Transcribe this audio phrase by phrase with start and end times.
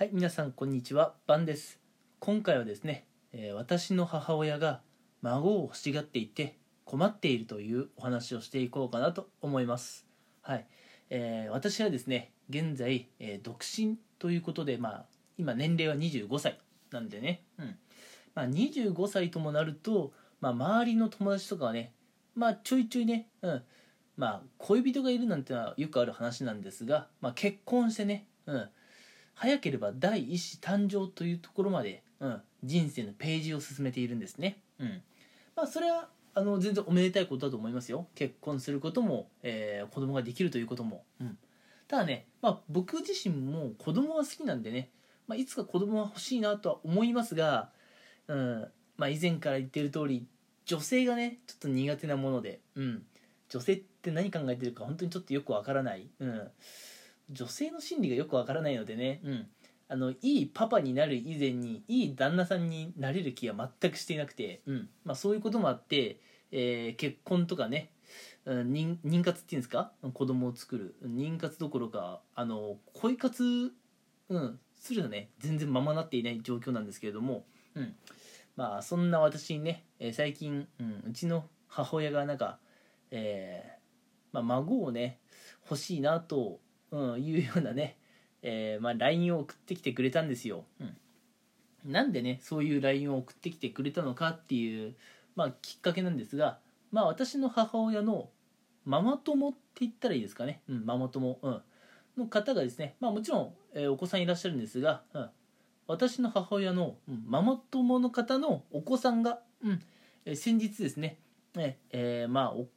[0.00, 1.78] はい、皆さんこんにちは、バンです。
[2.20, 3.04] 今回はですね、
[3.34, 4.80] えー私の母親が
[5.20, 10.06] 孫を欲しがっていて困っているというお話をしていこうかなと思います。
[10.40, 10.66] はい、
[11.10, 15.04] えー私はですね、現在、えー独身ということで、まあ
[15.36, 16.58] 今年齢は25歳
[16.90, 17.76] なんでね、うん、
[18.34, 21.92] まあ25歳ともなると、まあ周りの友達とかはね、
[22.34, 23.62] まあちょいちょいね、うん、
[24.16, 28.70] まあ恋人がいるなんてのはよくある話なんですが、まあ結婚してね、うん。
[29.40, 34.58] 早ければ第一子誕生というところまで、うん、人生のページを進めているんですね。
[34.78, 35.02] うん、
[35.56, 38.06] まあそれはあの全然おめでたいことだと思いますよ。
[38.14, 41.04] 結婚することも、えー子供ができるということも。
[41.22, 41.38] うん、
[41.88, 44.90] ただね、まあ、僕自身も子供は好きなんでね、
[45.26, 47.70] まあ、いつか子供は欲しいなとは思いますが、
[48.28, 48.68] うん
[48.98, 50.26] まあ、以前から言ってる通り
[50.66, 53.02] 女性がねちょっと苦手なもので、うん、
[53.48, 56.10] 女性って何考えてるか本当にちょっとよくわからない。
[56.18, 56.50] うん
[57.30, 59.46] 女性の心理がよくわからないのでね、うん、
[59.88, 64.88] あのいいパパになる以前にいい旦那さんになれる気は全くしていなくて、うん。
[65.04, 67.92] まあ、そういうこともあって、えー結婚とかね
[68.44, 69.92] うん妊妊活っていうんですか？
[70.12, 70.96] 子供を作る。
[71.04, 73.72] 妊活どころかあの恋活、
[74.28, 75.30] うん、するのね。
[75.38, 77.94] 全然ままなっていない状況なんですけれども、うん、
[78.56, 82.58] まあそんな私にね、えー最近、うん、うちの母親がなんか、
[83.12, 83.80] えー
[84.32, 85.20] まあ、孫をね
[85.68, 86.58] 欲しいなと
[86.90, 87.96] うん、いうようなね、
[88.42, 94.96] えーまあ、LINE を送ってきてくれたんですよ、うん、なんでねそういう LINE を送ってきてくれたのかっていう、
[95.36, 96.58] まあ、きっかけなんですが、
[96.90, 98.30] まあ、私の母親の
[98.84, 101.62] ママ友って言ったらいいですかね、うん、ママ友、うん、
[102.16, 105.30] の方がですね、まあ、もちろん、えーお子さんいらっしゃるんですが、うん、
[105.86, 109.82] 私の母親の、うんママ友の方のお子さんが、うん
[110.24, 111.18] えー先日ですね、
[111.56, 112.68] えーえーまあ、お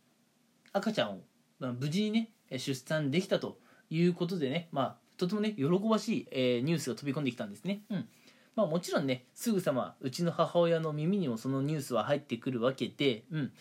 [0.72, 1.22] 赤ちゃんを、
[1.60, 3.58] まあ無事にねえー出産できたと
[3.96, 7.82] いうことでね、まあ、とてもね喜ばしい、えーニュースが飛び込んできたんですね。
[7.90, 8.08] うん。
[8.56, 13.52] まあ、もちろんねすぐさまうちの母親の耳にもそのニュースは入ってくるわけで、うん。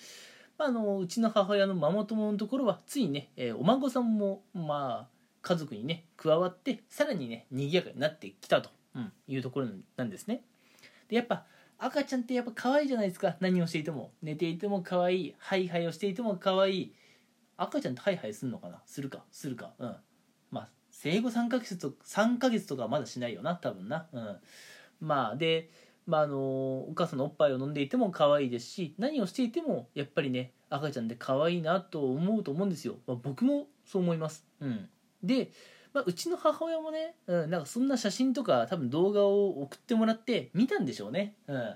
[0.58, 5.08] まあ、あのうちの母親のママ友のところはついにね、えーお孫さんも、まあ、
[5.42, 10.44] 家族にね加わってさらにね賑やかになってきたと、うんいうところなんですね。
[11.08, 11.44] でやっぱ
[11.78, 13.36] 赤ちゃんってやっぱ可愛いじゃないですか。
[13.40, 14.12] 何をしていても。
[14.22, 15.34] 寝ていても可愛い。
[15.38, 16.94] ハイハイをしていても可愛い。
[17.56, 18.80] 赤ちゃんってハイハイするのかな？
[18.86, 19.24] するか？
[19.32, 19.72] するか？
[19.80, 19.96] うん。
[21.02, 24.06] 生後3ヶ月と3ヶ月とかまだしないよな多分な。
[24.12, 24.36] うん。
[25.00, 25.68] まあで
[26.06, 34.46] まああのお母さんのおっぱいを飲んでいても可愛いですし何をしていてもやっぱりね赤ちゃんで可愛いなと思うと思うんですよ、まあ、僕もそう思います。
[34.60, 34.88] うん。
[35.24, 35.50] で、
[35.92, 41.34] まあ、うちの母親もね、うん、なんかそんな写真とか多分動画を送ってもらって見たんでしょうね。
[41.48, 41.74] うん。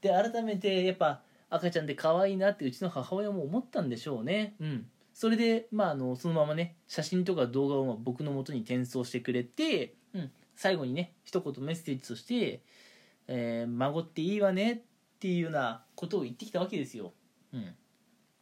[0.00, 4.56] で改めてやっぱ赤ちゃんで可愛いなってうちの母親も思ったんでしょうね。
[4.58, 4.86] うん。
[5.16, 12.60] それで、まあ、あのそのままね写真とか動画をまあ僕の元に転送してくれて、うん、最後にね一言メッセージとして
[13.26, 14.72] 「えー孫っていいわね」
[15.16, 17.14] っていうようなことを言ってきたわけですよ。
[17.54, 17.74] うん。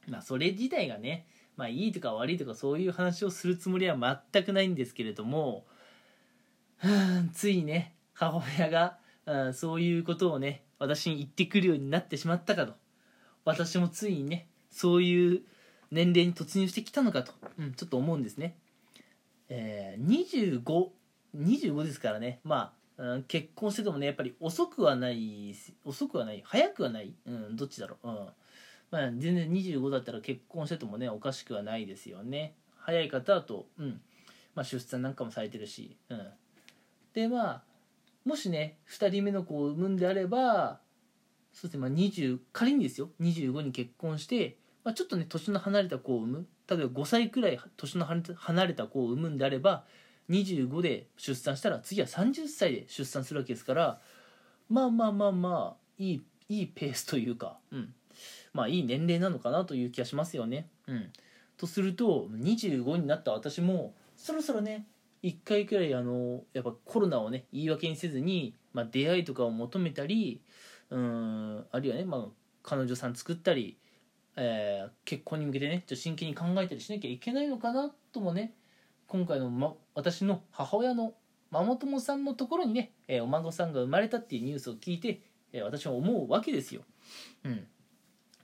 [0.08, 5.64] まあ、それ自体がね、まあ、いいとか悪いとかそういう話をするつもりは全くないんですけれども
[7.32, 12.74] ついね母親がうんそういうことをね私に言ってくるようになってしまったかと。
[13.44, 15.42] 私もついにねそういう
[15.94, 18.56] 年齢に突入してきたのかと、うん、ちょっと思うんですね。
[19.48, 20.88] えー、25,
[21.36, 25.54] 25ですからね、まあ、うん結婚しててもねやっぱり遅くはない
[25.84, 28.28] 遅くはない早くはない、うん、どっちだろう、うん。
[28.90, 32.56] まあ、全然25だったら結婚しててもねおかしくはないですよね。
[32.76, 34.00] 早い方だと、うん。
[34.56, 36.26] まあ、出産なんかもされてるし、うん、
[37.12, 37.62] でまあ
[38.24, 40.80] もしね2人目の子を産むんであれば
[41.52, 43.10] そうですね、まあ、20仮にですよ。
[43.20, 46.46] 25に結婚してまあ、ちょっとね年の離れた子を産む。
[46.68, 49.84] 例えば5歳くらい年の離れた子を産むんであれば
[50.30, 54.00] 25で出産したら次は30歳で出産するわけですから
[54.68, 57.94] まあまあまあまあいいいいペースというか、うん、
[58.52, 60.68] まあいい年齢なのかなという気がしますよね。
[60.86, 61.10] うん、
[61.56, 64.86] とすると25になった私もそろそろね
[65.22, 70.40] 1回くらいあのやっぱコロナをね言い訳にせずに、まあ、出会いとかを求めたり
[70.90, 72.24] うんあるいはね、まあ、
[72.62, 73.78] 彼女さん作ったり
[74.36, 78.54] えー結婚に向けてねちょっと真剣に考えたりしなきゃいけないのかなともね
[79.06, 81.14] 今回の、ま、私の母親の
[81.50, 85.20] ママ友さんのところにね、えーお孫さんが生まれたっていうニュースを聞いて、
[85.52, 86.82] えー私は思うわけですよ。
[87.44, 87.66] うん、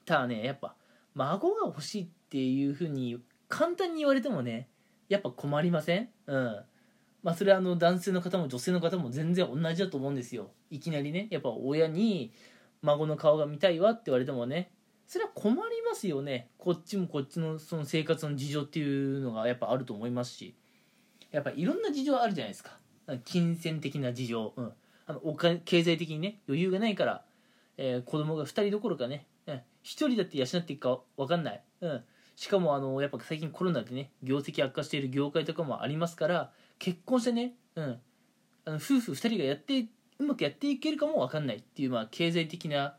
[0.05, 0.77] ただねやっぱ
[1.15, 4.69] 孫が欲しいっていうふうに簡単に言われてもね
[5.09, 6.09] やっぱ困りません？
[6.27, 6.61] うん。
[7.23, 10.53] まあそれはあの男性の方も女性の方も全然同じだと思うんですよ。
[10.71, 12.33] いきなりねやっぱ親に
[12.83, 14.71] 孫の顔が見たいわって言われてもね
[15.11, 16.51] それは困りますよね。
[16.57, 20.55] こっちもこっちのその生活の事情っていうのがやっぱあると思いますし。
[21.33, 22.77] やっぱいろんな事情あるじゃないですか、
[23.25, 24.73] 金銭的な事情、うん、
[25.07, 27.25] あのお金経済的にね余裕がないから、
[27.77, 32.05] えー、子供が2人どころかね、うん、1人だって養っていくか分かんない、うん、
[32.37, 38.01] しかもあのやっぱ最近コロナでね業績悪化している業界とかもありますから結婚してね、うん、
[38.65, 39.87] あの夫婦2人がやって
[40.19, 42.97] うまくやっていけるかも分かんないっていう、まあ、経済的な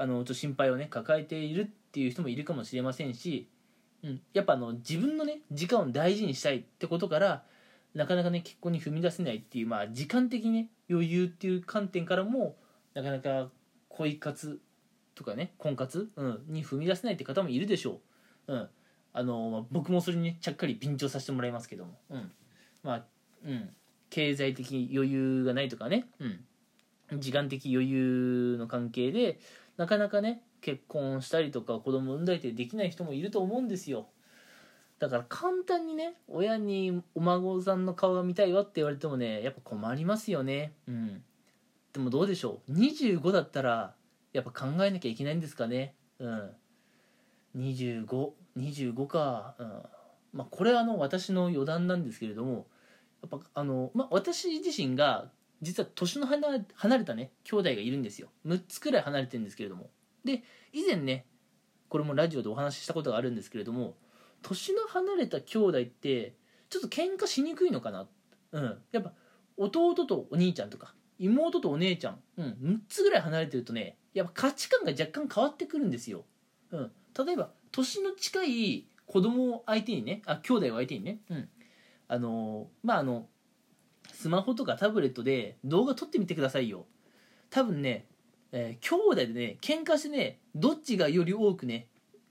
[0.00, 3.50] あのちょっと心配をね抱えているっていう人もいるかもしれませんし、
[4.02, 7.42] うん、やっぱあの自分のね時間を大事にしたいってことから
[7.94, 12.56] なかなかね結婚に踏み出せないっていう、まあ、時間的にね余裕っていう観点からも
[12.94, 13.50] なかなか
[13.90, 14.58] 恋活
[15.14, 18.00] とかね婚活、うん、に踏み出せないって方もいるでしょ
[18.48, 18.54] う。
[18.54, 18.68] うん
[19.12, 22.30] あの僕もそれにねちゃっかり便乗させてもらいますけども、うん、
[22.84, 23.04] まあ、
[23.44, 23.70] うん、
[24.08, 29.40] 経済的余裕がないとかね、うん、時間的余裕の関係で
[29.80, 34.08] なかなかね結婚したりとか子供産んだりってできない人もいると思うんですよ。
[34.98, 40.74] だから簡単にね親にお孫さんの顔が見たいわって言われてもねやっぱ困りますよね。
[40.86, 41.22] うん。
[41.94, 43.94] でもどうでしょう？25だったら
[44.34, 45.94] やっぱ考えなきゃいけないんですかね。
[46.18, 46.50] うん。
[47.56, 49.54] 2525か。
[49.58, 49.66] うん。
[50.34, 52.66] まあこれはあの私の余談なんですけれども
[53.22, 55.30] やっぱあの、まあ、私自身が
[55.62, 58.28] 実は年の離れたね兄弟がいるんですよ。
[58.46, 59.90] 6つくらい離れてるんですけれども。
[60.24, 60.42] で
[60.72, 61.26] 以前ね
[61.88, 63.96] これもラジオでお話ししたことがあるんですけれども
[64.42, 66.34] 年の離れた兄弟って
[66.68, 68.06] ちょっと喧嘩しにくいのかな。
[68.52, 68.78] うん。
[68.92, 69.12] やっぱ
[69.56, 76.24] 弟とお兄ちゃんとか妹とお姉ちゃん、うん、6つぐらい離れてるとねやっぱ価値観が若干変わってくるんですよ、
[76.72, 76.90] うん、
[77.26, 81.48] 例えば年の近い子供を相手にねあ兄弟を相手にね、うん、
[82.08, 83.26] あのまああの
[84.20, 86.84] スマホとかタブレットで動画撮ってみてくださいよ。
[87.48, 88.04] 多分ね、
[88.52, 91.86] えー、兄弟でね喧嘩してねどっちがより多くね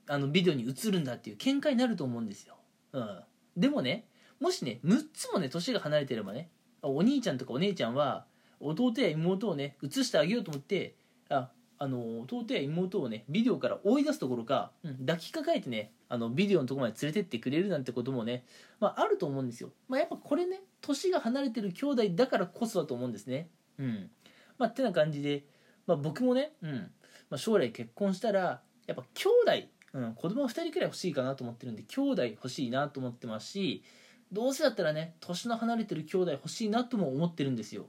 [0.06, 2.54] あのビデオに映るんだっていう喧嘩になると思うんですよ、
[2.92, 3.20] うん、
[3.56, 4.04] でもね
[4.38, 6.48] もしね6つもね年が離れてればね
[6.80, 8.24] お兄ちゃんとかお姉ちゃんは
[8.60, 10.94] 弟や妹をね映してあげようと思って
[11.28, 11.50] あ
[11.82, 18.44] あの弟や妹をねビデオから追い出すところか、うん、抱きかかえてねあのビデオのところまで連れてってくれるなんてこともね、
[18.80, 23.48] まあ、あると思うんですよ、まあ、やっぱこれね年が離れてる兄弟だからこそだと思うんですね。
[23.78, 24.10] うん。
[24.58, 25.44] まあってな感じで、
[25.86, 26.90] まあ、僕もね、うん。
[27.28, 33.84] まあ、将来結婚したらやっぱ兄弟、うん、子供2人くらい欲しいかなと思ってるんで兄弟欲しいなと思ってますし
[34.32, 37.86] どうせだったらね年の離れてる兄弟欲しいなとも思ってるんですよ。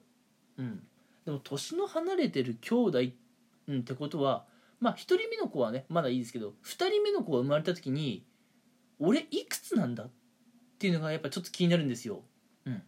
[0.58, 0.84] うん。
[1.26, 3.00] でも年の離れてる兄弟
[3.68, 4.46] うん、ってことは
[4.80, 8.26] まあ1人目の子はねまだいいですけど2人目の子が生まれた時に
[9.00, 10.10] 俺いくつなんだっ
[10.80, 12.22] ていうのがやっぱちょっと気になるんですよ。
[12.66, 12.82] うん、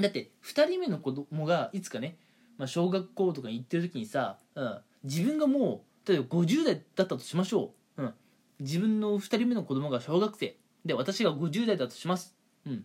[0.00, 2.16] だって2人目の子供がいつかね、
[2.58, 8.14] まあ、小学校とかに行ってる時にさ、うん、自分がもう例えば50代だったとしましょう、うん、
[8.60, 10.56] 自分の2人目の子供が小学生。
[10.84, 12.34] で私が50代だとします、
[12.66, 12.84] うん、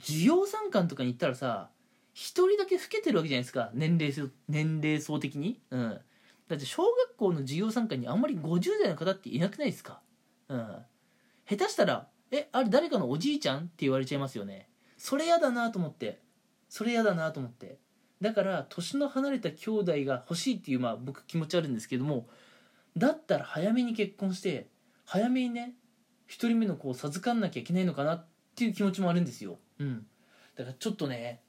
[0.00, 1.70] 授業参観とかに行ったらさ
[2.14, 3.70] 1人だけ老けてるわけじゃないですか。
[3.74, 4.12] 年齢
[4.48, 6.00] 年齢層的に、うん、
[6.48, 10.00] だって小学校の授業参観にあんまり50代の方っていなくないですか？
[10.48, 10.76] うん。
[11.48, 14.68] 下手したら「えあれ誰かのおじいちゃん?」って言われちゃいますよね。
[14.96, 16.20] それやだなと思って。
[16.68, 17.78] それやだなと思って。
[18.20, 22.28] だから年の離れた兄弟が欲しいっていうまあ僕気持ちあるんですけども
[22.96, 24.68] だったら早めに結婚して
[25.04, 25.74] 早めにね
[26.28, 29.58] 1人目の子を授かんなきゃいけないのかなっていう気持ちもあるんですよ。
[29.78, 30.06] うん。
[30.56, 31.42] だからちょっとね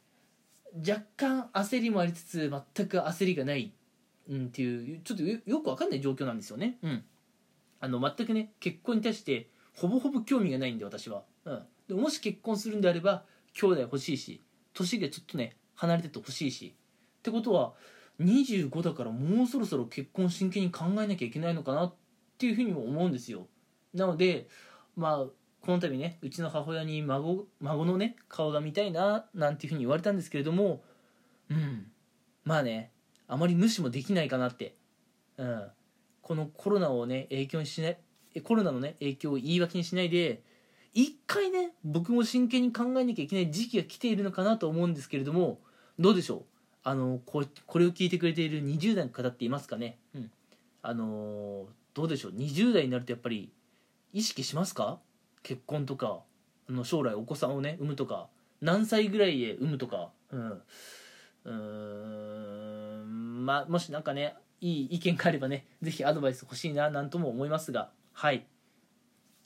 [0.78, 3.75] 若干焦りもありつつ全く焦りがない。
[4.30, 6.78] うん、っていうちょっとよくわかんない状況なんですよね。
[6.82, 7.04] うん、
[7.80, 14.42] あの全くね結婚に対してほぼほぼ興味がないんで私は、うん、でもし結婚するんであれば兄弟欲しいし
[14.74, 16.76] 年がちょっとね離れててほしいし
[17.20, 17.74] ってことは
[18.20, 21.94] 25だからもうそろそろ結婚真剣に考えなきゃいけないのかなっ
[22.38, 23.48] ていうふうにも思うんですよ。
[23.94, 24.48] なので
[24.96, 25.26] まあ
[25.62, 30.82] この度ねうちの母親に孫孫のね顔が見たいななんていうふうに言われたんですけれども
[31.50, 31.92] うん。
[32.44, 32.92] まあね
[33.28, 34.76] あまり無視もできないかなって、
[35.38, 35.68] うん、
[36.22, 37.98] このコロナをね影響にしない
[38.44, 40.44] コロナのね影響を言い訳にしないで
[40.94, 45.60] 一回ね僕も真剣に考えなきゃいけない時期が来ているのかなと思うんですけれども
[45.98, 46.44] どうでしょう？
[46.84, 50.32] あのここれを聞いてくれている20代の方っていますかね、うん、
[50.84, 53.52] あのどうでしょう？20代になるとやっぱり
[54.14, 55.00] 意識しますか？
[55.42, 56.20] 結婚とか
[56.70, 58.28] あの将来お子さんをね産むとか
[58.62, 60.12] 何歳ぐらいで産むとか。
[60.32, 60.62] うん。
[61.46, 62.65] うーん
[63.46, 68.46] まあ、もし何かねいい意見があればね是非アドバイス欲しいななんとも思いますがはい。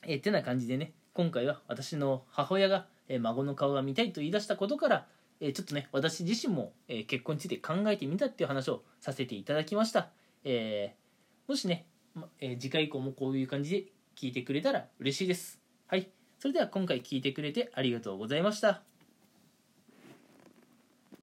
[0.03, 5.07] えー、てな感じでね今回は私の母親が、えー、孫の顔が見たいと言い出したことから、
[5.41, 10.09] えー、ちょっとね私自身も、え結婚について考えてみたっていう話をさせていただきました、
[10.45, 10.95] え
[11.47, 13.83] もしね、まえ次回以降もこういう感じで
[14.15, 15.59] 聞いてくれたら嬉しいです。
[15.87, 16.09] はい。
[16.37, 18.88] それでは今回聞いてくれてありがとうございました。